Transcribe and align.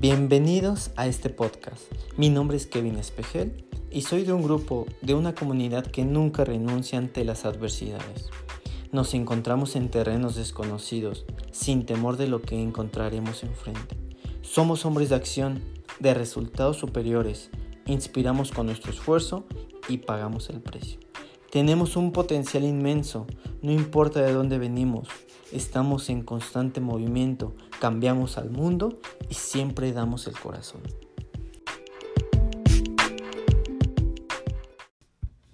Bienvenidos 0.00 0.92
a 0.94 1.08
este 1.08 1.28
podcast. 1.28 1.82
Mi 2.16 2.30
nombre 2.30 2.56
es 2.56 2.68
Kevin 2.68 2.98
Espejel 2.98 3.64
y 3.90 4.02
soy 4.02 4.22
de 4.22 4.32
un 4.32 4.44
grupo, 4.44 4.86
de 5.02 5.14
una 5.14 5.34
comunidad 5.34 5.84
que 5.84 6.04
nunca 6.04 6.44
renuncia 6.44 7.00
ante 7.00 7.24
las 7.24 7.44
adversidades. 7.44 8.30
Nos 8.92 9.12
encontramos 9.14 9.74
en 9.74 9.88
terrenos 9.88 10.36
desconocidos, 10.36 11.24
sin 11.50 11.84
temor 11.84 12.16
de 12.16 12.28
lo 12.28 12.42
que 12.42 12.62
encontraremos 12.62 13.42
enfrente. 13.42 13.96
Somos 14.42 14.86
hombres 14.86 15.08
de 15.08 15.16
acción, 15.16 15.64
de 15.98 16.14
resultados 16.14 16.76
superiores, 16.76 17.50
inspiramos 17.86 18.52
con 18.52 18.66
nuestro 18.66 18.92
esfuerzo 18.92 19.46
y 19.88 19.98
pagamos 19.98 20.48
el 20.50 20.60
precio. 20.60 21.07
Tenemos 21.50 21.96
un 21.96 22.12
potencial 22.12 22.62
inmenso, 22.64 23.26
no 23.62 23.72
importa 23.72 24.20
de 24.20 24.34
dónde 24.34 24.58
venimos, 24.58 25.08
estamos 25.50 26.10
en 26.10 26.22
constante 26.22 26.82
movimiento, 26.82 27.56
cambiamos 27.80 28.36
al 28.36 28.50
mundo 28.50 29.00
y 29.30 29.34
siempre 29.34 29.92
damos 29.92 30.26
el 30.26 30.38
corazón. 30.38 30.82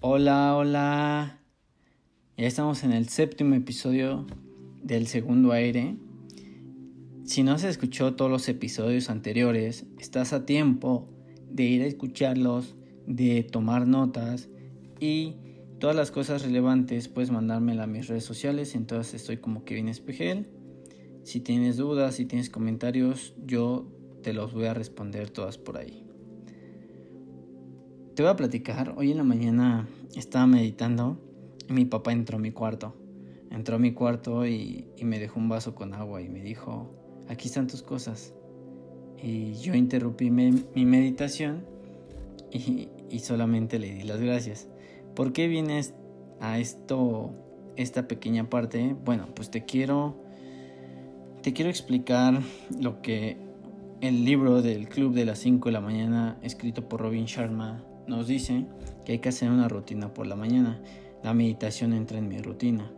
Hola, 0.00 0.56
hola. 0.56 1.38
Ya 2.36 2.46
estamos 2.48 2.82
en 2.82 2.92
el 2.92 3.08
séptimo 3.08 3.54
episodio 3.54 4.26
del 4.82 5.06
segundo 5.06 5.52
aire. 5.52 5.94
Si 7.24 7.44
no 7.44 7.56
se 7.56 7.68
escuchó 7.68 8.16
todos 8.16 8.32
los 8.32 8.48
episodios 8.48 9.10
anteriores, 9.10 9.86
estás 10.00 10.32
a 10.32 10.44
tiempo 10.44 11.08
de 11.48 11.62
ir 11.62 11.82
a 11.82 11.86
escucharlos, 11.86 12.74
de 13.06 13.44
tomar 13.44 13.86
notas 13.86 14.48
y 14.98 15.36
todas 15.78 15.96
las 15.96 16.10
cosas 16.10 16.42
relevantes 16.42 17.09
puedes 17.09 17.30
mandármela 17.30 17.84
a 17.84 17.87
mis 17.87 18.09
redes 18.09 18.24
sociales. 18.24 18.74
Entonces 18.74 19.14
estoy 19.14 19.38
como 19.38 19.64
Kevin 19.64 19.88
Espejel. 19.88 20.48
Si 21.23 21.41
tienes 21.41 21.77
dudas, 21.77 22.16
si 22.16 22.27
tienes 22.27 22.50
comentarios, 22.50 23.34
yo 23.45 23.87
te 24.23 24.33
los 24.33 24.52
voy 24.52 24.66
a 24.66 24.74
responder 24.74 25.30
todas 25.30 25.59
por 25.59 25.78
ahí. 25.78 26.05
Te 28.14 28.22
voy 28.22 28.31
a 28.31 28.36
platicar. 28.36 28.94
Hoy 28.97 29.11
en 29.11 29.16
la 29.16 29.25
mañana 29.25 29.89
estaba 30.14 30.47
meditando 30.47 31.19
y 31.69 31.72
mi 31.72 31.84
papá 31.84 32.12
entró 32.12 32.36
a 32.36 32.41
mi 32.41 32.53
cuarto. 32.53 32.94
Entró 33.50 33.77
a 33.77 33.78
mi 33.78 33.92
cuarto 33.92 34.47
y, 34.47 34.86
me 35.03 35.19
dejó 35.19 35.38
un 35.41 35.48
vaso 35.48 35.75
con 35.75 35.94
agua 35.94 36.22
y 36.22 36.28
me 36.28 36.42
dijo, 36.42 36.91
aquí 37.28 37.48
están 37.48 37.66
tus 37.66 37.83
cosas. 37.83 38.34
Y 39.22 39.55
yo 39.55 39.75
interrumpí 39.75 40.31
mi 40.31 40.86
meditación 40.86 41.64
y, 42.50 42.88
y 43.11 43.20
solamente 43.20 43.78
le 43.78 43.92
di 43.94 44.03
las 44.03 44.20
gracias. 44.20 44.69
¿Por 45.14 45.32
qué 45.32 45.46
vienes 45.46 45.94
a 46.40 46.58
esto, 46.58 47.30
esta 47.76 48.08
pequeña 48.08 48.50
parte? 48.50 48.96
Bueno, 49.04 49.28
pues 49.34 49.50
te 49.50 49.64
quiero, 49.64 50.16
te 51.42 51.52
quiero 51.52 51.70
explicar 51.70 52.40
lo 52.80 53.00
que 53.00 53.36
el 54.00 54.24
libro 54.24 54.60
del 54.60 54.88
Club 54.88 55.14
de 55.14 55.24
las 55.24 55.38
5 55.38 55.68
de 55.68 55.72
la 55.72 55.80
mañana, 55.80 56.38
escrito 56.42 56.88
por 56.88 57.00
Robin 57.00 57.26
Sharma, 57.26 57.84
nos 58.06 58.26
dice 58.26 58.66
que 59.04 59.12
hay 59.12 59.18
que 59.20 59.28
hacer 59.28 59.50
una 59.50 59.68
rutina 59.68 60.12
por 60.12 60.26
la 60.26 60.36
mañana. 60.36 60.80
La 61.22 61.32
meditación 61.32 61.92
entra 61.92 62.18
en 62.18 62.28
mi 62.28 62.40
rutina. 62.42 62.90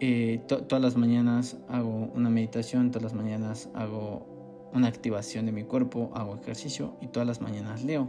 Eh, 0.00 0.42
todas 0.46 0.82
las 0.82 0.96
mañanas 0.96 1.58
hago 1.68 2.10
una 2.14 2.28
meditación, 2.28 2.90
todas 2.90 3.04
las 3.04 3.14
mañanas 3.14 3.70
hago 3.74 4.70
una 4.72 4.88
activación 4.88 5.46
de 5.46 5.52
mi 5.52 5.64
cuerpo, 5.64 6.10
hago 6.14 6.36
ejercicio 6.36 6.96
y 7.00 7.06
todas 7.06 7.26
las 7.26 7.40
mañanas 7.40 7.84
leo. 7.84 8.08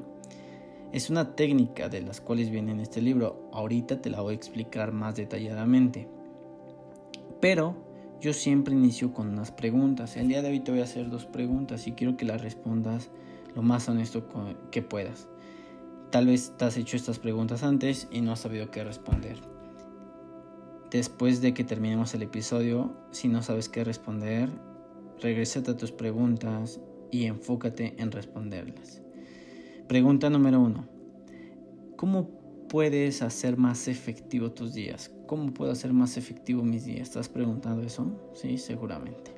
Es 0.92 1.10
una 1.10 1.36
técnica 1.36 1.88
de 1.88 2.02
las 2.02 2.20
cuales 2.20 2.50
viene 2.50 2.74
en 2.74 2.82
este 2.82 3.02
libro. 3.02 3.50
Ahorita 3.54 4.02
te 4.02 4.10
la 4.10 4.20
voy 4.20 4.34
a 4.34 4.38
explicar 4.38 4.92
más 4.92 5.16
detalladamente. 5.16 6.10
Pero 7.40 7.78
yo 8.20 8.34
siempre 8.34 8.74
inicio 8.74 9.14
con 9.14 9.30
unas 9.30 9.52
preguntas. 9.52 10.18
El 10.18 10.28
día 10.28 10.42
de 10.42 10.50
hoy 10.50 10.60
te 10.60 10.72
voy 10.72 10.82
a 10.82 10.84
hacer 10.84 11.10
dos 11.10 11.26
preguntas 11.26 11.88
y 11.88 11.94
quiero 11.94 12.18
que 12.18 12.26
las 12.26 12.42
respondas 12.42 13.10
lo 13.56 13.62
más 13.62 13.88
honesto 13.88 14.28
que 14.70 14.82
puedas. 14.82 15.30
Tal 16.10 16.28
vez 16.28 16.54
te 16.58 16.66
has 16.66 16.76
hecho 16.76 16.98
estas 16.98 17.20
preguntas 17.20 17.64
antes 17.64 18.10
y 18.12 18.20
no 18.20 18.34
has 18.34 18.42
sabido 18.42 18.70
qué 18.70 18.84
responder. 18.84 19.38
Después 20.92 21.40
de 21.40 21.54
que 21.54 21.64
terminemos 21.64 22.14
el 22.16 22.24
episodio, 22.24 22.98
si 23.12 23.30
no 23.30 23.42
sabes 23.44 23.70
qué 23.70 23.86
responder, 23.86 24.50
regrésate 25.22 25.72
a 25.72 25.78
tus 25.78 25.94
preguntas 25.94 26.82
y 27.12 27.28
enfócate 27.28 27.96
en 27.98 28.12
responderlas. 28.12 29.02
Pregunta 29.92 30.30
número 30.30 30.62
uno. 30.62 30.88
¿Cómo 31.98 32.30
puedes 32.70 33.22
hacer 33.22 33.58
más 33.58 33.90
efectivo 33.90 34.54
tus 34.54 34.74
días? 34.74 35.12
¿Cómo 35.28 35.54
puedo 35.54 35.74
hacer 35.74 35.92
más 35.92 36.16
efectivo 36.16 36.64
mis 36.64 36.86
días? 36.86 37.10
¿Estás 37.10 37.28
preguntando 37.28 37.86
eso? 37.86 38.10
Sí, 38.34 38.58
seguramente. 38.58 39.34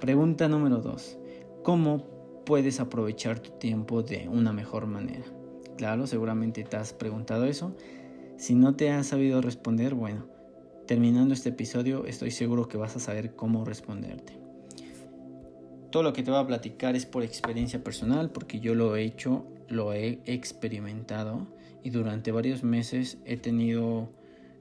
Pregunta 0.00 0.48
número 0.48 0.78
dos. 0.78 1.18
¿Cómo 1.62 2.42
puedes 2.46 2.80
aprovechar 2.80 3.40
tu 3.40 3.50
tiempo 3.58 4.02
de 4.02 4.26
una 4.26 4.54
mejor 4.54 4.86
manera? 4.86 5.26
Claro, 5.76 6.06
seguramente 6.06 6.64
te 6.64 6.78
has 6.78 6.94
preguntado 6.94 7.44
eso. 7.44 7.76
Si 8.38 8.54
no 8.54 8.76
te 8.76 8.90
has 8.92 9.08
sabido 9.08 9.42
responder, 9.42 9.94
bueno, 9.94 10.28
terminando 10.86 11.34
este 11.34 11.50
episodio 11.50 12.06
estoy 12.06 12.30
seguro 12.30 12.68
que 12.68 12.78
vas 12.78 12.96
a 12.96 13.00
saber 13.00 13.36
cómo 13.36 13.66
responderte. 13.66 14.32
Todo 15.90 16.02
lo 16.02 16.14
que 16.14 16.22
te 16.22 16.30
voy 16.30 16.40
a 16.40 16.46
platicar 16.46 16.96
es 16.96 17.04
por 17.04 17.22
experiencia 17.22 17.84
personal, 17.84 18.30
porque 18.30 18.60
yo 18.60 18.74
lo 18.74 18.96
he 18.96 19.02
hecho 19.02 19.44
lo 19.70 19.94
he 19.94 20.20
experimentado 20.26 21.46
y 21.82 21.90
durante 21.90 22.32
varios 22.32 22.62
meses 22.62 23.16
he 23.24 23.38
tenido 23.38 24.12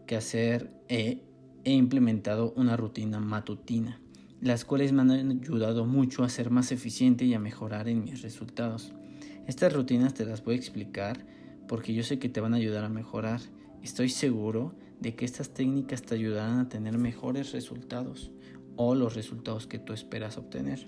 que 0.07 0.15
hacer 0.15 0.71
he 0.87 1.23
implementado 1.65 2.53
una 2.55 2.77
rutina 2.77 3.19
matutina, 3.19 3.99
las 4.39 4.63
cuales 4.63 4.93
me 4.93 5.01
han 5.01 5.11
ayudado 5.11 5.85
mucho 5.85 6.23
a 6.23 6.29
ser 6.29 6.49
más 6.49 6.71
eficiente 6.71 7.25
y 7.25 7.33
a 7.33 7.39
mejorar 7.39 7.89
en 7.89 8.03
mis 8.03 8.21
resultados. 8.21 8.93
Estas 9.47 9.73
rutinas 9.73 10.13
te 10.13 10.25
las 10.25 10.43
voy 10.43 10.55
a 10.55 10.57
explicar 10.57 11.25
porque 11.67 11.93
yo 11.93 12.03
sé 12.03 12.19
que 12.19 12.29
te 12.29 12.39
van 12.39 12.53
a 12.53 12.57
ayudar 12.57 12.83
a 12.83 12.89
mejorar. 12.89 13.41
Estoy 13.83 14.09
seguro 14.09 14.75
de 14.99 15.15
que 15.15 15.25
estas 15.25 15.53
técnicas 15.53 16.03
te 16.03 16.15
ayudarán 16.15 16.59
a 16.59 16.69
tener 16.69 16.97
mejores 16.97 17.51
resultados 17.51 18.31
o 18.75 18.95
los 18.95 19.15
resultados 19.15 19.67
que 19.67 19.79
tú 19.79 19.93
esperas 19.93 20.37
obtener. 20.37 20.87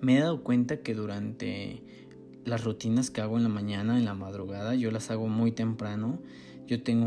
Me 0.00 0.16
he 0.16 0.20
dado 0.20 0.42
cuenta 0.42 0.78
que 0.78 0.94
durante 0.94 1.84
las 2.44 2.64
rutinas 2.64 3.10
que 3.10 3.20
hago 3.20 3.36
en 3.36 3.44
la 3.44 3.48
mañana, 3.48 3.98
en 3.98 4.04
la 4.04 4.14
madrugada, 4.14 4.74
yo 4.74 4.90
las 4.90 5.10
hago 5.10 5.28
muy 5.28 5.52
temprano. 5.52 6.18
Yo 6.66 6.82
tengo 6.82 7.06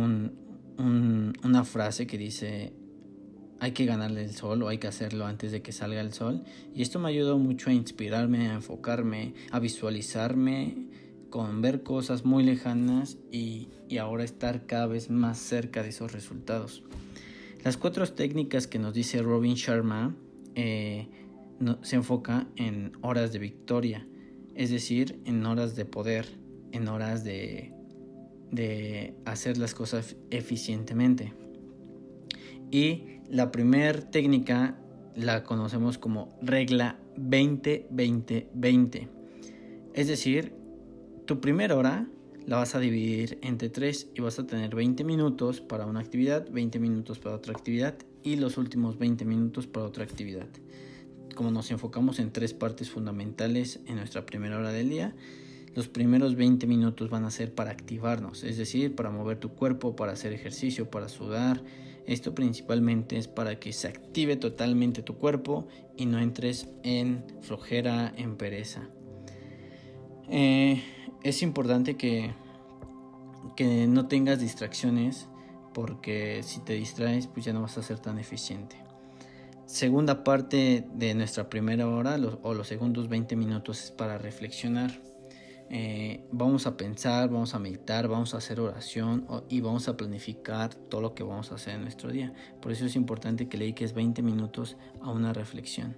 una 0.78 1.63
frase 1.63 2.07
que 2.07 2.18
dice, 2.18 2.73
hay 3.59 3.72
que 3.72 3.85
ganarle 3.85 4.23
el 4.23 4.34
sol 4.34 4.63
o 4.63 4.68
hay 4.68 4.78
que 4.78 4.88
hacerlo 4.88 5.25
antes 5.25 5.51
de 5.51 5.62
que 5.62 5.72
salga 5.72 6.01
el 6.01 6.13
sol. 6.13 6.44
Y 6.73 6.81
esto 6.81 7.00
me 7.00 7.09
ayudado 7.09 7.38
mucho 7.38 7.69
a 7.69 7.73
inspirarme, 7.73 8.50
a 8.50 8.53
enfocarme, 8.53 9.34
a 9.51 9.59
visualizarme 9.59 10.88
con 11.29 11.62
ver 11.62 11.84
cosas 11.84 12.23
muy 12.23 12.44
lejanas 12.44 13.17
y, 13.31 13.67
ahora 14.00 14.25
estar 14.25 14.66
cada 14.66 14.88
vez 14.88 15.09
más 15.09 15.38
cerca 15.38 15.81
de 15.81 15.90
esos 15.90 16.12
resultados. 16.12 16.84
Las 17.63 17.78
cuatro 17.78 18.06
técnicas 18.07 18.67
que 18.67 18.78
nos 18.78 18.94
dice 18.94 19.22
Robin 19.22 19.56
Sharma 19.56 20.13
eh, 20.53 21.07
se 21.81 21.96
enfoca 21.96 22.47
en 22.57 22.91
horas 23.02 23.31
de 23.31 23.40
victoria 23.40 24.06
es 24.55 24.71
decir, 24.71 25.21
en 25.25 25.45
horas 25.45 25.75
de 25.75 25.85
poder, 25.85 26.25
en 26.71 26.88
horas 26.88 27.23
de, 27.23 27.73
de 28.51 29.13
hacer 29.25 29.57
las 29.57 29.73
cosas 29.73 30.16
eficientemente. 30.31 31.33
Y 32.71 33.19
la 33.29 33.51
primera 33.51 34.09
técnica 34.09 34.77
la 35.16 35.43
conocemos 35.43 35.97
como 35.97 36.38
regla 36.41 36.99
20-20-20. 37.17 39.07
Es 39.93 40.07
decir, 40.07 40.53
tu 41.25 41.39
primera 41.39 41.75
hora 41.75 42.07
la 42.45 42.57
vas 42.57 42.75
a 42.75 42.79
dividir 42.79 43.39
entre 43.41 43.69
tres 43.69 44.09
y 44.13 44.22
vas 44.22 44.39
a 44.39 44.45
tener 44.45 44.75
20 44.75 45.03
minutos 45.03 45.61
para 45.61 45.85
una 45.85 45.99
actividad, 45.99 46.49
20 46.49 46.79
minutos 46.79 47.19
para 47.19 47.35
otra 47.35 47.53
actividad 47.53 47.95
y 48.23 48.35
los 48.35 48.57
últimos 48.57 48.97
20 48.97 49.25
minutos 49.25 49.67
para 49.67 49.85
otra 49.85 50.03
actividad 50.03 50.47
como 51.35 51.51
nos 51.51 51.69
enfocamos 51.69 52.20
en 52.20 52.32
tres 52.32 52.53
partes 52.53 52.90
fundamentales 52.90 53.79
en 53.85 53.97
nuestra 53.97 54.26
primera 54.26 54.58
hora 54.58 54.72
del 54.72 54.90
día, 54.90 55.14
los 55.76 55.90
primeros 55.90 56.35
20 56.35 56.66
minutos 56.67 57.09
van 57.09 57.26
a 57.26 57.32
ser 57.32 57.53
para 57.53 57.72
activarnos, 57.72 58.43
es 58.43 58.58
decir, 58.58 58.96
para 58.96 59.11
mover 59.11 59.37
tu 59.37 59.49
cuerpo, 59.49 59.96
para 59.96 60.14
hacer 60.14 60.32
ejercicio, 60.34 60.90
para 60.90 61.09
sudar. 61.09 61.61
Esto 62.08 62.34
principalmente 62.34 63.17
es 63.17 63.28
para 63.28 63.59
que 63.59 63.73
se 63.73 63.87
active 63.87 64.37
totalmente 64.37 65.02
tu 65.02 65.17
cuerpo 65.17 65.67
y 65.97 66.05
no 66.05 66.20
entres 66.20 66.70
en 66.84 67.26
flojera, 67.41 68.14
en 68.16 68.38
pereza. 68.38 68.88
Eh, 70.29 70.81
es 71.23 71.41
importante 71.41 71.97
que, 71.97 72.34
que 73.58 73.85
no 73.88 74.08
tengas 74.08 74.40
distracciones 74.40 75.28
porque 75.73 76.41
si 76.43 76.61
te 76.61 76.73
distraes 76.73 77.28
pues 77.28 77.46
ya 77.46 77.52
no 77.52 77.61
vas 77.61 77.78
a 77.78 77.84
ser 77.84 77.99
tan 77.99 78.17
eficiente 78.17 78.84
segunda 79.66 80.23
parte 80.23 80.85
de 80.94 81.16
nuestra 81.16 81.50
primera 81.50 81.88
hora 81.88 82.17
o 82.44 82.53
los 82.53 82.67
segundos 82.67 83.09
20 83.09 83.35
minutos 83.35 83.84
es 83.84 83.91
para 83.91 84.17
reflexionar. 84.17 84.91
Eh, 85.72 86.23
vamos 86.32 86.67
a 86.67 86.78
pensar, 86.78 87.29
vamos 87.29 87.56
a 87.56 87.59
meditar, 87.59 88.08
vamos 88.08 88.35
a 88.35 88.38
hacer 88.38 88.59
oración 88.59 89.26
y 89.50 89.62
vamos 89.62 89.88
a 89.88 89.97
planificar 89.97 90.76
todo 90.76 91.02
lo 91.02 91.16
que 91.16 91.23
vamos 91.23 91.52
a 91.52 91.56
hacer 91.56 91.76
en 91.76 91.82
nuestro 91.82 92.12
día. 92.12 92.34
Por 92.62 92.72
eso 92.72 92.85
es 92.85 92.96
importante 92.96 93.50
que 93.50 93.58
le 93.58 93.66
dediques 93.66 93.94
20 93.94 94.22
minutos 94.22 94.78
a 95.02 95.12
una 95.12 95.34
reflexión. 95.34 95.97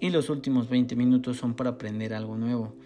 Y 0.00 0.10
los 0.10 0.30
últimos 0.30 0.68
20 0.68 0.94
minutos 0.96 1.38
son 1.38 1.54
para 1.54 1.70
aprender 1.70 2.14
algo 2.14 2.36
nuevo, 2.36 2.76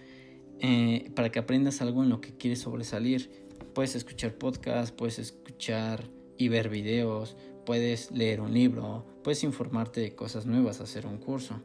eh, 0.61 1.11
para 1.15 1.31
que 1.31 1.39
aprendas 1.39 1.83
algo 1.83 2.03
en 2.03 2.09
lo 2.09 2.21
que 2.21 2.37
quieres 2.37 2.61
sobresalir. 2.61 3.47
Puedes 3.75 3.95
escuchar 3.95 4.35
podcasts, 4.35 4.93
puedes 4.93 5.19
escuchar 5.19 6.09
y 6.39 6.49
ver 6.49 6.71
videos, 6.71 7.37
puedes 7.69 8.11
leer 8.13 8.41
un 8.41 8.55
libro, 8.55 9.05
puedes 9.23 9.45
informarte 9.45 10.01
de 10.01 10.15
cosas 10.15 10.47
nuevas, 10.47 10.81
hacer 10.81 11.05
un 11.05 11.19
curso. 11.19 11.61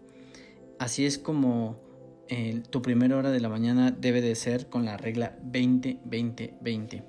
Así 0.78 1.06
es 1.06 1.18
como 1.18 1.80
eh, 2.28 2.62
tu 2.70 2.82
primera 2.82 3.16
hora 3.16 3.32
de 3.32 3.40
la 3.40 3.48
mañana 3.48 3.90
debe 3.90 4.20
de 4.20 4.36
ser 4.36 4.68
con 4.68 4.84
la 4.84 4.98
regla 4.98 5.40
20-20-20. 5.50 7.06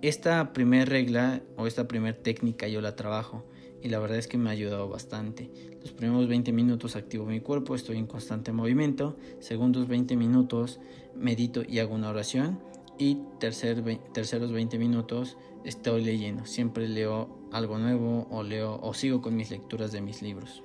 Esta 0.00 0.54
primera 0.54 0.86
regla 0.86 1.42
o 1.58 1.66
esta 1.66 1.86
primera 1.86 2.16
técnica 2.16 2.66
yo 2.66 2.80
la 2.80 2.96
trabajo 2.96 3.44
y 3.82 3.90
la 3.90 3.98
verdad 3.98 4.16
es 4.16 4.26
que 4.26 4.38
me 4.38 4.48
ha 4.48 4.54
ayudado 4.54 4.88
bastante. 4.88 5.50
Los 5.82 5.92
primeros 5.92 6.26
20 6.26 6.50
minutos 6.50 6.96
activo 6.96 7.26
mi 7.26 7.40
cuerpo, 7.40 7.74
estoy 7.74 7.98
en 7.98 8.06
constante 8.06 8.52
movimiento. 8.52 9.18
Segundos 9.40 9.86
20 9.86 10.16
minutos 10.16 10.80
medito 11.14 11.62
y 11.68 11.78
hago 11.78 11.94
una 11.94 12.08
oración. 12.08 12.58
Y 12.98 13.16
tercer, 13.38 13.82
terceros 14.12 14.52
20 14.52 14.78
minutos 14.78 15.36
estoy 15.64 16.04
leyendo. 16.04 16.46
Siempre 16.46 16.88
leo 16.88 17.28
algo 17.52 17.78
nuevo 17.78 18.26
o 18.30 18.42
leo 18.42 18.78
o 18.82 18.94
sigo 18.94 19.20
con 19.20 19.36
mis 19.36 19.50
lecturas 19.50 19.92
de 19.92 20.00
mis 20.00 20.22
libros. 20.22 20.62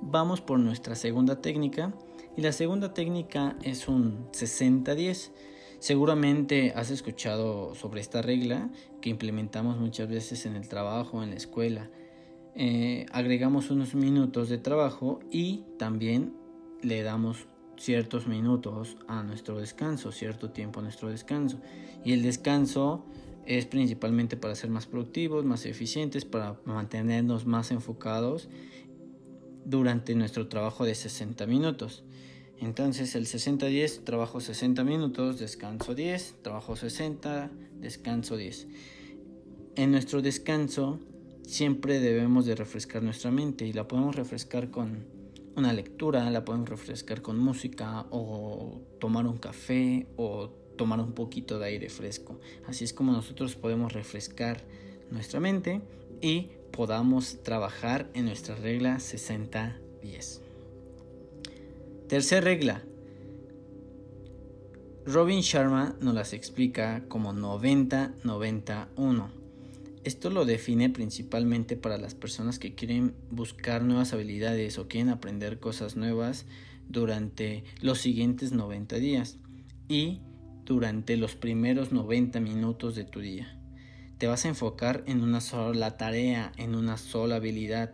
Vamos 0.00 0.40
por 0.40 0.58
nuestra 0.58 0.94
segunda 0.94 1.40
técnica. 1.40 1.92
Y 2.36 2.42
la 2.42 2.52
segunda 2.52 2.94
técnica 2.94 3.56
es 3.62 3.86
un 3.86 4.30
60-10. 4.32 5.30
Seguramente 5.78 6.72
has 6.74 6.90
escuchado 6.90 7.74
sobre 7.74 8.00
esta 8.00 8.22
regla 8.22 8.70
que 9.00 9.10
implementamos 9.10 9.78
muchas 9.78 10.08
veces 10.08 10.46
en 10.46 10.56
el 10.56 10.68
trabajo, 10.68 11.22
en 11.22 11.30
la 11.30 11.36
escuela. 11.36 11.90
Eh, 12.56 13.06
agregamos 13.12 13.70
unos 13.70 13.94
minutos 13.94 14.48
de 14.48 14.58
trabajo 14.58 15.20
y 15.30 15.64
también 15.78 16.34
le 16.82 17.02
damos 17.02 17.46
ciertos 17.78 18.26
minutos 18.26 18.96
a 19.08 19.22
nuestro 19.22 19.58
descanso, 19.58 20.12
cierto 20.12 20.50
tiempo 20.50 20.80
a 20.80 20.82
nuestro 20.82 21.08
descanso. 21.08 21.60
Y 22.04 22.12
el 22.12 22.22
descanso 22.22 23.04
es 23.46 23.66
principalmente 23.66 24.36
para 24.36 24.54
ser 24.54 24.70
más 24.70 24.86
productivos, 24.86 25.44
más 25.44 25.66
eficientes, 25.66 26.24
para 26.24 26.58
mantenernos 26.64 27.46
más 27.46 27.70
enfocados 27.70 28.48
durante 29.64 30.14
nuestro 30.14 30.48
trabajo 30.48 30.84
de 30.84 30.94
60 30.94 31.46
minutos. 31.46 32.04
Entonces 32.60 33.14
el 33.14 33.26
60-10, 33.26 34.04
trabajo 34.04 34.40
60 34.40 34.84
minutos, 34.84 35.38
descanso 35.38 35.94
10, 35.94 36.36
trabajo 36.42 36.76
60, 36.76 37.50
descanso 37.80 38.36
10. 38.36 38.68
En 39.76 39.90
nuestro 39.90 40.22
descanso 40.22 41.00
siempre 41.42 42.00
debemos 42.00 42.46
de 42.46 42.54
refrescar 42.54 43.02
nuestra 43.02 43.30
mente 43.30 43.66
y 43.66 43.72
la 43.72 43.88
podemos 43.88 44.14
refrescar 44.14 44.70
con 44.70 45.04
una 45.56 45.72
lectura, 45.72 46.28
la 46.30 46.44
podemos 46.44 46.68
refrescar 46.68 47.22
con 47.22 47.38
música 47.38 48.06
o 48.10 48.80
tomar 48.98 49.26
un 49.26 49.38
café 49.38 50.06
o 50.16 50.50
tomar 50.76 51.00
un 51.00 51.12
poquito 51.12 51.58
de 51.58 51.66
aire 51.66 51.88
fresco. 51.88 52.38
Así 52.66 52.84
es 52.84 52.92
como 52.92 53.12
nosotros 53.12 53.54
podemos 53.54 53.92
refrescar 53.92 54.64
nuestra 55.10 55.40
mente 55.40 55.80
y 56.20 56.50
podamos 56.72 57.42
trabajar 57.42 58.10
en 58.14 58.26
nuestra 58.26 58.56
regla 58.56 58.96
60-10. 58.96 60.40
Tercera 62.08 62.40
regla. 62.40 62.82
Robin 65.06 65.40
Sharma 65.40 65.96
nos 66.00 66.14
las 66.14 66.32
explica 66.32 67.04
como 67.08 67.32
90-91. 67.32 69.43
Esto 70.04 70.30
lo 70.30 70.44
define 70.44 70.90
principalmente 70.90 71.76
para 71.76 71.98
las 71.98 72.14
personas 72.14 72.58
que 72.58 72.74
quieren 72.74 73.14
buscar 73.30 73.82
nuevas 73.82 74.12
habilidades 74.12 74.78
o 74.78 74.86
quieren 74.86 75.08
aprender 75.08 75.58
cosas 75.58 75.96
nuevas 75.96 76.46
durante 76.88 77.64
los 77.80 77.98
siguientes 78.00 78.52
90 78.52 78.96
días 78.96 79.38
y 79.88 80.20
durante 80.64 81.16
los 81.16 81.34
primeros 81.34 81.90
90 81.92 82.38
minutos 82.40 82.94
de 82.94 83.04
tu 83.04 83.20
día. 83.20 83.58
Te 84.18 84.26
vas 84.26 84.44
a 84.44 84.48
enfocar 84.48 85.02
en 85.06 85.22
una 85.22 85.40
sola 85.40 85.96
tarea, 85.96 86.52
en 86.56 86.74
una 86.74 86.98
sola 86.98 87.36
habilidad 87.36 87.92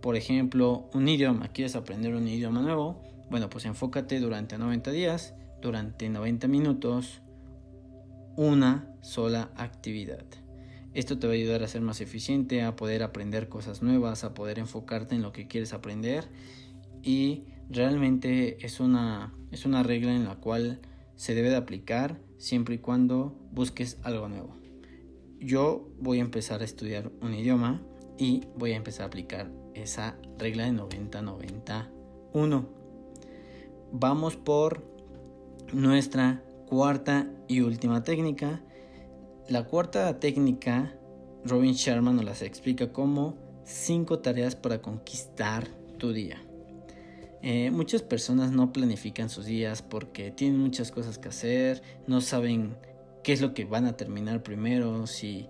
por 0.00 0.16
ejemplo, 0.16 0.88
un 0.94 1.08
idioma, 1.08 1.48
quieres 1.48 1.76
aprender 1.76 2.14
un 2.14 2.26
idioma 2.26 2.62
nuevo, 2.62 3.02
bueno, 3.30 3.50
pues 3.50 3.66
enfócate 3.66 4.18
durante 4.18 4.56
90 4.56 4.90
días, 4.92 5.34
durante 5.60 6.08
90 6.08 6.48
minutos, 6.48 7.20
una 8.36 8.94
sola 9.02 9.50
actividad. 9.56 10.24
Esto 10.92 11.18
te 11.18 11.26
va 11.26 11.32
a 11.32 11.36
ayudar 11.36 11.62
a 11.62 11.68
ser 11.68 11.82
más 11.82 12.00
eficiente, 12.00 12.62
a 12.62 12.74
poder 12.74 13.02
aprender 13.02 13.48
cosas 13.48 13.82
nuevas, 13.82 14.24
a 14.24 14.34
poder 14.34 14.58
enfocarte 14.58 15.14
en 15.14 15.22
lo 15.22 15.32
que 15.32 15.46
quieres 15.46 15.72
aprender 15.72 16.28
y 17.02 17.44
realmente 17.68 18.64
es 18.64 18.80
una, 18.80 19.32
es 19.52 19.64
una 19.64 19.82
regla 19.82 20.14
en 20.14 20.24
la 20.24 20.36
cual 20.36 20.80
se 21.16 21.34
debe 21.34 21.50
de 21.50 21.56
aplicar 21.56 22.20
siempre 22.38 22.76
y 22.76 22.78
cuando 22.78 23.36
busques 23.52 23.98
algo 24.02 24.28
nuevo. 24.28 24.56
Yo 25.38 25.88
voy 25.98 26.18
a 26.18 26.22
empezar 26.22 26.60
a 26.60 26.64
estudiar 26.64 27.10
un 27.22 27.34
idioma 27.34 27.80
y 28.18 28.42
voy 28.56 28.72
a 28.72 28.76
empezar 28.76 29.04
a 29.04 29.06
aplicar 29.06 29.50
esa 29.74 30.16
regla 30.38 30.64
de 30.64 30.72
90-91. 30.72 32.66
Vamos 33.92 34.36
por 34.36 34.84
nuestra 35.72 36.42
cuarta 36.66 37.30
y 37.48 37.60
última 37.60 38.02
técnica. 38.02 38.62
La 39.50 39.64
cuarta 39.64 40.20
técnica, 40.20 40.94
Robin 41.44 41.72
Sharma 41.72 42.12
nos 42.12 42.24
las 42.24 42.40
explica 42.40 42.92
como 42.92 43.34
5 43.64 44.20
tareas 44.20 44.54
para 44.54 44.80
conquistar 44.80 45.66
tu 45.98 46.12
día. 46.12 46.40
Eh, 47.42 47.72
muchas 47.72 48.02
personas 48.02 48.52
no 48.52 48.72
planifican 48.72 49.28
sus 49.28 49.46
días 49.46 49.82
porque 49.82 50.30
tienen 50.30 50.60
muchas 50.60 50.92
cosas 50.92 51.18
que 51.18 51.30
hacer, 51.30 51.82
no 52.06 52.20
saben 52.20 52.76
qué 53.24 53.32
es 53.32 53.40
lo 53.40 53.52
que 53.52 53.64
van 53.64 53.86
a 53.86 53.96
terminar 53.96 54.44
primero, 54.44 55.08
si 55.08 55.48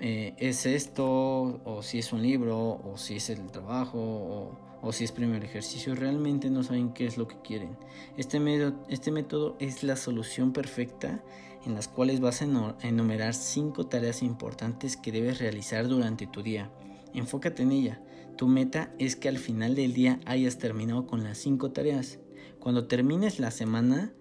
eh, 0.00 0.34
es 0.38 0.66
esto, 0.66 1.60
o 1.64 1.82
si 1.84 2.00
es 2.00 2.12
un 2.12 2.22
libro, 2.22 2.58
o 2.58 2.94
si 2.96 3.18
es 3.18 3.30
el 3.30 3.52
trabajo, 3.52 4.58
o, 4.82 4.92
si 4.92 5.04
es 5.04 5.12
primer 5.12 5.44
ejercicio, 5.44 5.94
realmente 5.94 6.50
no 6.50 6.64
saben 6.64 6.92
qué 6.92 7.06
es 7.06 7.16
lo 7.16 7.28
que 7.28 7.40
quieren. 7.40 7.76
Este, 8.16 8.40
este 8.88 9.12
método 9.12 9.56
es 9.60 9.84
la 9.84 9.94
solución 9.94 10.52
perfecta 10.52 11.22
en 11.66 11.74
las 11.74 11.88
cuales 11.88 12.20
vas 12.20 12.40
a 12.40 12.76
enumerar 12.82 13.34
cinco 13.34 13.86
tareas 13.86 14.22
importantes 14.22 14.96
que 14.96 15.12
debes 15.12 15.38
realizar 15.38 15.88
durante 15.88 16.26
tu 16.26 16.42
día. 16.42 16.70
Enfócate 17.12 17.62
en 17.62 17.72
ella. 17.72 18.02
Tu 18.36 18.48
meta 18.48 18.94
es 18.98 19.16
que 19.16 19.28
al 19.28 19.38
final 19.38 19.74
del 19.74 19.92
día 19.92 20.20
hayas 20.24 20.58
terminado 20.58 21.06
con 21.06 21.22
las 21.24 21.38
cinco 21.38 21.72
tareas. 21.72 22.18
Cuando 22.60 22.86
termines 22.86 23.40
la 23.40 23.50
semana, 23.50 24.14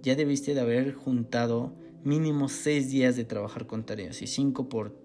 ya 0.00 0.14
debiste 0.14 0.54
de 0.54 0.60
haber 0.60 0.94
juntado 0.94 1.74
mínimo 2.04 2.48
seis 2.48 2.90
días 2.90 3.16
de 3.16 3.24
trabajar 3.24 3.66
con 3.66 3.84
tareas 3.84 4.22
y 4.22 4.26
cinco 4.26 4.68
por 4.68 5.02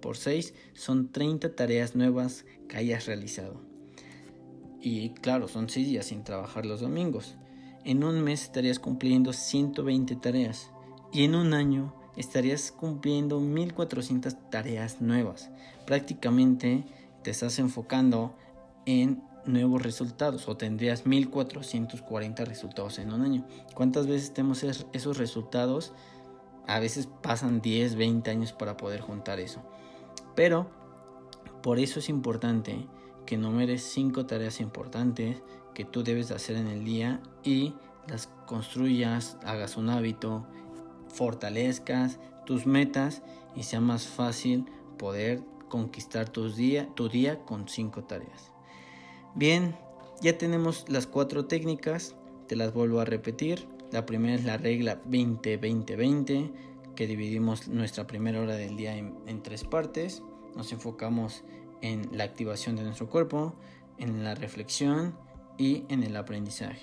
por 0.00 0.16
6 0.16 0.54
son 0.72 1.12
30 1.12 1.54
tareas 1.54 1.94
nuevas 1.94 2.44
que 2.68 2.78
hayas 2.78 3.06
realizado. 3.06 3.60
Y 4.80 5.10
claro, 5.10 5.46
son 5.46 5.68
6 5.68 5.86
días 5.86 6.06
sin 6.06 6.24
trabajar 6.24 6.66
los 6.66 6.80
domingos. 6.80 7.36
En 7.84 8.02
un 8.02 8.22
mes 8.22 8.42
estarías 8.42 8.78
cumpliendo 8.78 9.32
120 9.32 10.16
tareas 10.16 10.70
y 11.12 11.24
en 11.24 11.34
un 11.34 11.54
año 11.54 11.94
estarías 12.16 12.72
cumpliendo 12.72 13.40
1400 13.40 14.36
tareas 14.50 15.00
nuevas. 15.00 15.50
Prácticamente 15.86 16.84
te 17.22 17.30
estás 17.30 17.58
enfocando 17.58 18.34
en 18.86 19.22
nuevos 19.46 19.82
resultados 19.82 20.48
o 20.48 20.56
tendrías 20.56 21.06
1440 21.06 22.44
resultados 22.44 22.98
en 22.98 23.12
un 23.12 23.22
año. 23.22 23.46
¿Cuántas 23.74 24.06
veces 24.06 24.32
tenemos 24.32 24.62
esos 24.62 25.18
resultados? 25.18 25.92
A 26.66 26.78
veces 26.78 27.08
pasan 27.22 27.60
10, 27.60 27.96
20 27.96 28.30
años 28.30 28.52
para 28.52 28.76
poder 28.76 29.00
juntar 29.00 29.40
eso. 29.40 29.62
Pero 30.34 30.68
por 31.62 31.78
eso 31.78 31.98
es 31.98 32.08
importante 32.08 32.86
que 33.26 33.36
numeres 33.36 33.82
5 33.82 34.26
tareas 34.26 34.60
importantes 34.60 35.42
que 35.74 35.84
tú 35.84 36.02
debes 36.02 36.30
hacer 36.30 36.56
en 36.56 36.66
el 36.66 36.84
día 36.84 37.20
y 37.42 37.74
las 38.08 38.28
construyas, 38.46 39.36
hagas 39.44 39.76
un 39.76 39.88
hábito, 39.88 40.46
fortalezcas 41.12 42.18
tus 42.46 42.66
metas 42.66 43.22
y 43.54 43.64
sea 43.64 43.80
más 43.80 44.06
fácil 44.06 44.66
poder 44.98 45.42
conquistar 45.68 46.28
tu 46.28 46.50
día, 46.50 46.88
tu 46.94 47.08
día 47.08 47.44
con 47.44 47.68
5 47.68 48.04
tareas. 48.04 48.52
Bien, 49.34 49.76
ya 50.20 50.36
tenemos 50.36 50.84
las 50.88 51.06
cuatro 51.06 51.46
técnicas, 51.46 52.14
te 52.46 52.56
las 52.56 52.74
vuelvo 52.74 53.00
a 53.00 53.04
repetir. 53.04 53.66
La 53.90 54.04
primera 54.04 54.34
es 54.34 54.44
la 54.44 54.56
regla 54.56 55.00
20-20-20, 55.04 56.50
que 56.94 57.06
dividimos 57.06 57.68
nuestra 57.68 58.06
primera 58.06 58.40
hora 58.40 58.54
del 58.56 58.76
día 58.76 58.96
en, 58.96 59.42
tres 59.42 59.64
partes. 59.64 60.22
Nos 60.56 60.72
enfocamos 60.72 61.44
en 61.80 62.08
la 62.12 62.24
activación 62.24 62.76
de 62.76 62.82
nuestro 62.82 63.08
cuerpo, 63.08 63.54
en 63.98 64.24
la 64.24 64.34
reflexión 64.34 65.16
y 65.56 65.84
en 65.88 66.02
el 66.02 66.16
aprendizaje. 66.16 66.82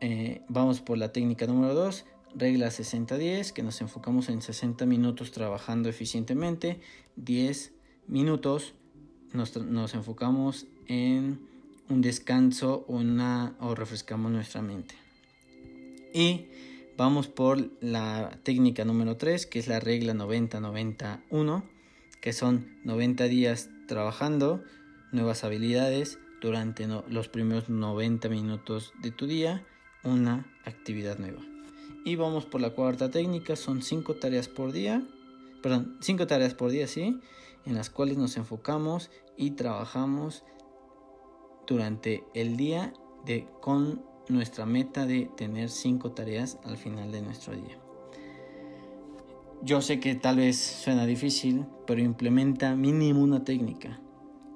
Eh, 0.00 0.42
vamos 0.48 0.80
por 0.80 0.98
la 0.98 1.12
técnica 1.12 1.46
número 1.46 1.74
2, 1.74 2.06
regla 2.34 2.68
60-10, 2.68 3.52
que 3.52 3.62
nos 3.62 3.80
enfocamos 3.80 4.28
en 4.28 4.42
60 4.42 4.86
minutos 4.86 5.32
trabajando 5.32 5.88
eficientemente, 5.88 6.80
10 7.16 7.72
minutos 8.06 8.74
nos, 9.32 9.94
enfocamos 9.94 10.66
en 10.86 11.40
un 11.88 12.00
descanso 12.00 12.84
o 12.88 13.74
refrescamos 13.74 14.32
nuestra 14.32 14.62
mente. 14.62 14.94
Y 16.12 16.46
vamos 16.96 17.28
por 17.28 17.70
la 17.80 18.38
técnica 18.42 18.84
número 18.84 19.16
3, 19.16 19.46
que 19.46 19.58
es 19.58 19.68
la 19.68 19.80
regla 19.80 20.14
90-91, 20.14 21.62
que 22.20 22.32
son 22.32 22.78
90 22.84 23.24
días 23.24 23.70
trabajando 23.86 24.62
nuevas 25.12 25.44
habilidades 25.44 26.18
durante 26.40 26.86
los 26.86 27.28
primeros 27.28 27.68
90 27.68 28.28
minutos 28.28 28.92
de 29.02 29.10
tu 29.10 29.26
día, 29.26 29.64
una 30.02 30.46
actividad 30.64 31.18
nueva. 31.18 31.42
Y 32.04 32.16
vamos 32.16 32.46
por 32.46 32.60
la 32.60 32.70
cuarta 32.70 33.10
técnica, 33.10 33.56
son 33.56 33.82
5 33.82 34.14
tareas 34.16 34.48
por 34.48 34.72
día, 34.72 35.02
perdón, 35.62 35.98
5 36.00 36.26
tareas 36.26 36.54
por 36.54 36.70
día, 36.70 36.86
sí, 36.86 37.20
en 37.66 37.74
las 37.74 37.90
cuales 37.90 38.16
nos 38.16 38.36
enfocamos 38.36 39.10
y 39.36 39.52
trabajamos 39.52 40.44
durante 41.66 42.24
el 42.34 42.56
día 42.56 42.94
de, 43.24 43.46
con 43.60 44.02
nuestra 44.28 44.66
meta 44.66 45.06
de 45.06 45.30
tener 45.36 45.68
5 45.68 46.12
tareas 46.12 46.58
al 46.64 46.78
final 46.78 47.12
de 47.12 47.22
nuestro 47.22 47.54
día. 47.54 47.78
Yo 49.62 49.82
sé 49.82 50.00
que 50.00 50.14
tal 50.14 50.36
vez 50.36 50.56
suena 50.56 51.04
difícil, 51.04 51.66
pero 51.86 52.00
implementa 52.00 52.74
mínimo 52.76 53.20
una 53.20 53.44
técnica. 53.44 54.00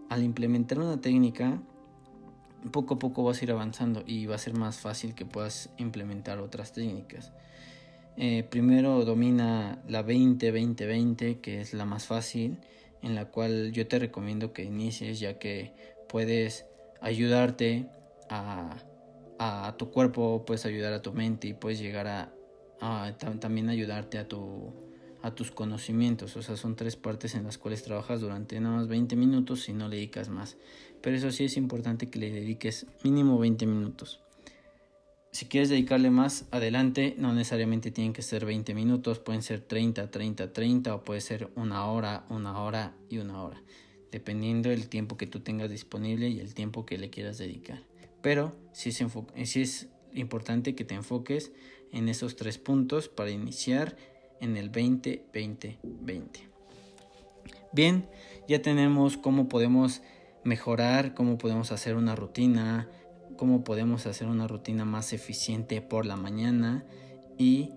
Al 0.09 0.23
implementar 0.23 0.79
una 0.79 0.99
técnica, 0.99 1.61
poco 2.71 2.95
a 2.95 2.99
poco 2.99 3.25
vas 3.25 3.41
a 3.41 3.45
ir 3.45 3.51
avanzando 3.51 4.03
y 4.07 4.27
va 4.27 4.37
a 4.37 4.39
ser 4.39 4.55
más 4.55 4.79
fácil 4.79 5.15
que 5.15 5.27
puedas 5.27 5.71
implementar 5.79 6.39
otras 6.39 6.73
técnicas. 6.73 7.33
Eh, 8.17 8.45
primero 8.49 9.05
domina 9.05 9.83
la 9.89 10.03
20-20-20, 10.05 11.41
que 11.41 11.61
es 11.61 11.75
la 11.75 11.85
más 11.85 12.07
fácil, 12.07 12.59
en 13.03 13.15
la 13.15 13.27
cual 13.27 13.73
yo 13.73 13.87
te 13.87 13.99
recomiendo 13.99 14.53
que 14.53 14.65
inicies, 14.65 15.21
ya 15.21 15.39
que 15.39 15.73
puedes 16.09 16.67
ayudarte 17.01 17.89
a, 18.31 18.77
a 19.39 19.75
tu 19.77 19.91
cuerpo, 19.91 20.45
puedes 20.47 20.65
ayudar 20.65 20.93
a 20.93 21.03
tu 21.03 21.13
mente 21.13 21.49
y 21.49 21.55
puedes 21.55 21.81
llegar 21.81 22.07
a, 22.07 22.33
a 22.81 23.13
también 23.41 23.69
ayudarte 23.69 24.19
a 24.19 24.29
tu 24.29 24.73
a 25.25 25.35
tus 25.35 25.51
conocimientos. 25.51 26.37
O 26.37 26.43
sea, 26.43 26.55
son 26.57 26.77
tres 26.77 26.97
partes 26.97 27.35
en 27.35 27.45
las 27.45 27.57
cuales 27.57 27.83
trabajas 27.83 28.21
durante 28.21 28.61
nada 28.61 28.77
más 28.77 28.89
20 28.89 29.17
minutos 29.17 29.71
y 29.71 29.73
no 29.73 29.89
le 29.89 29.97
dedicas 29.97 30.29
más. 30.29 30.59
Pero 31.01 31.17
eso 31.17 31.33
sí 31.33 31.45
es 31.45 31.57
importante 31.57 32.11
que 32.11 32.19
le 32.19 32.31
dediques 32.31 32.87
mínimo 33.03 33.39
20 33.39 33.65
minutos. 33.65 34.21
Si 35.33 35.47
quieres 35.47 35.71
dedicarle 35.71 36.11
más 36.11 36.45
adelante, 36.51 37.15
no 37.17 37.33
necesariamente 37.33 37.91
tienen 37.91 38.13
que 38.13 38.21
ser 38.21 38.45
20 38.45 38.75
minutos, 38.75 39.19
pueden 39.19 39.43
ser 39.43 39.63
30, 39.63 40.11
30, 40.11 40.53
30 40.53 40.95
o 40.95 41.03
puede 41.05 41.23
ser 41.23 41.51
una 41.57 41.87
hora, 41.87 42.27
una 42.29 42.61
hora 42.61 42.95
y 43.09 43.17
una 43.17 43.43
hora, 43.43 43.63
dependiendo 44.13 44.69
del 44.69 44.89
tiempo 44.89 45.17
que 45.17 45.27
tú 45.27 45.41
tengas 45.41 45.71
disponible 45.71 46.29
y 46.29 46.39
el 46.39 46.53
tiempo 46.53 46.85
que 46.85 46.99
le 46.99 47.09
quieras 47.09 47.39
dedicar. 47.39 47.83
Pero 48.21 48.55
sí 48.73 48.91
es, 48.91 49.03
sí 49.45 49.63
es 49.63 49.89
importante 50.13 50.75
que 50.75 50.85
te 50.85 50.95
enfoques 50.95 51.51
en 51.93 52.11
esos 52.11 52.37
tres 52.37 52.59
puntos 52.59 53.09
para 53.09 53.31
iniciar 53.31 53.97
en 54.45 54.57
el 54.57 54.71
2020 54.71 55.79
20 55.83 56.49
Bien, 57.73 58.07
ya 58.47 58.63
tenemos 58.63 59.17
cómo 59.17 59.49
podemos 59.49 60.03
mejorar, 60.45 61.15
cómo 61.15 61.39
podemos 61.39 61.73
hacer 61.73 61.97
una 61.97 62.15
rutina, 62.15 62.89
cómo 63.37 63.65
podemos 63.65 64.07
hacer 64.07 64.29
una 64.29 64.47
rutina 64.47 64.85
más 64.85 65.13
eficiente 65.13 65.81
por 65.81 66.07
la 66.07 66.17
mañana 66.17 66.85
y 67.37 67.71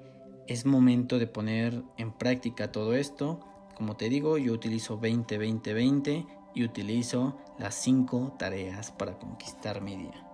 es 0.47 0.65
momento 0.65 1.17
de 1.17 1.27
poner 1.27 1.81
en 1.97 2.11
práctica 2.11 2.71
todo 2.71 2.93
esto. 2.95 3.39
Como 3.75 3.95
te 3.95 4.09
digo, 4.09 4.37
yo 4.37 4.53
utilizo 4.53 4.99
20 4.99 5.37
20 5.37 5.73
20 5.73 6.25
y 6.53 6.63
utilizo 6.63 7.39
las 7.57 7.75
5 7.75 8.35
tareas 8.37 8.91
para 8.91 9.17
conquistar 9.17 9.81
mi 9.81 9.95
día. 9.95 10.27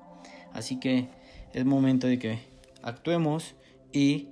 Así 0.51 0.79
que 0.79 1.09
es 1.53 1.63
momento 1.63 2.07
de 2.07 2.19
que 2.19 2.39
actuemos 2.81 3.55
y 3.91 4.29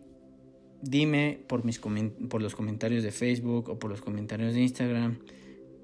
dime 0.82 1.44
por, 1.48 1.64
mis 1.66 1.80
por 1.80 2.42
los 2.42 2.56
comentarios 2.56 3.04
de 3.04 3.12
Facebook 3.12 3.70
o 3.70 3.80
por 3.80 3.90
los 3.90 4.02
comentarios 4.02 4.54
de 4.54 4.62
Instagram 4.62 5.20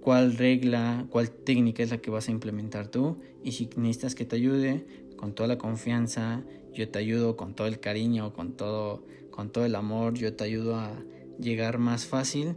cuál 0.02 0.38
regla, 0.38 1.06
cuál 1.10 1.30
técnica 1.30 1.84
es 1.84 1.90
la 1.92 1.98
que 1.98 2.10
vas 2.10 2.30
a 2.30 2.32
implementar 2.32 2.88
tú 2.88 3.18
y 3.44 3.52
si 3.52 3.70
necesitas 3.76 4.16
que 4.16 4.24
te 4.24 4.38
ayude 4.38 4.86
con 5.18 5.36
toda 5.36 5.48
la 5.48 5.58
confianza, 5.58 6.46
yo 6.74 6.88
te 6.88 7.00
ayudo 7.00 7.36
con 7.36 7.56
todo 7.56 7.68
el 7.68 7.82
cariño, 7.82 8.32
con 8.32 8.54
todo 8.54 9.04
con 9.32 9.52
todo 9.52 9.66
el 9.66 9.76
amor, 9.76 10.14
yo 10.14 10.34
te 10.34 10.46
ayudo 10.46 10.78
a 10.78 11.04
llegar 11.40 11.78
más 11.78 12.06
fácil 12.06 12.56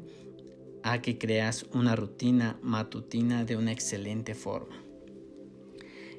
a 0.82 1.02
que 1.02 1.18
creas 1.18 1.66
una 1.74 1.96
rutina 1.96 2.58
matutina 2.62 3.44
de 3.44 3.56
una 3.56 3.72
excelente 3.72 4.34
forma. 4.34 4.82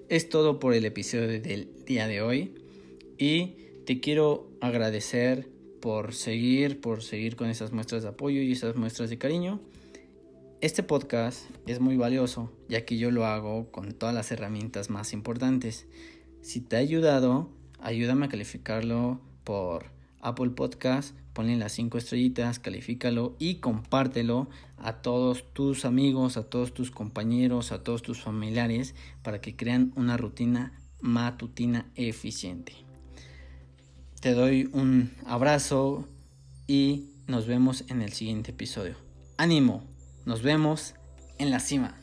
Es 0.09 0.29
todo 0.29 0.59
por 0.59 0.73
el 0.73 0.85
episodio 0.85 1.41
del 1.41 1.69
día 1.85 2.07
de 2.07 2.21
hoy 2.21 2.55
y 3.17 3.55
te 3.85 4.01
quiero 4.01 4.51
agradecer 4.59 5.49
por 5.81 6.13
seguir, 6.13 6.79
por 6.79 7.03
seguir 7.03 7.35
con 7.35 7.49
esas 7.49 7.73
muestras 7.73 8.03
de 8.03 8.09
apoyo 8.09 8.41
y 8.41 8.51
esas 8.51 8.75
muestras 8.75 9.09
de 9.09 9.17
cariño. 9.17 9.59
Este 10.61 10.83
podcast 10.83 11.49
es 11.65 11.79
muy 11.79 11.97
valioso 11.97 12.51
ya 12.69 12.85
que 12.85 12.97
yo 12.97 13.09
lo 13.09 13.25
hago 13.25 13.71
con 13.71 13.91
todas 13.93 14.13
las 14.13 14.31
herramientas 14.31 14.91
más 14.91 15.11
importantes. 15.11 15.87
Si 16.41 16.61
te 16.61 16.75
ha 16.75 16.79
ayudado, 16.79 17.49
ayúdame 17.79 18.27
a 18.27 18.29
calificarlo 18.29 19.19
por 19.43 19.85
Apple 20.21 20.51
Podcast, 20.51 21.15
ponle 21.33 21.55
las 21.55 21.71
5 21.71 21.97
estrellitas, 21.97 22.59
califícalo 22.59 23.35
y 23.39 23.55
compártelo 23.55 24.49
a 24.77 25.01
todos 25.01 25.51
tus 25.53 25.83
amigos, 25.83 26.37
a 26.37 26.43
todos 26.43 26.73
tus 26.75 26.91
compañeros, 26.91 27.71
a 27.71 27.83
todos 27.83 28.03
tus 28.03 28.21
familiares 28.21 28.93
para 29.23 29.41
que 29.41 29.55
crean 29.55 29.91
una 29.95 30.15
rutina 30.15 30.79
matutina 30.99 31.91
eficiente. 31.95 32.90
Te 34.21 34.35
doy 34.35 34.69
un 34.71 35.11
abrazo 35.25 36.07
y 36.67 37.09
nos 37.25 37.47
vemos 37.47 37.85
en 37.87 38.03
el 38.03 38.13
siguiente 38.13 38.51
episodio. 38.51 38.93
Ánimo, 39.37 39.83
nos 40.25 40.43
vemos 40.43 40.93
en 41.39 41.49
la 41.49 41.59
cima. 41.59 41.99